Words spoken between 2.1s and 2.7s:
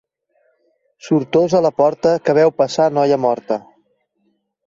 que veu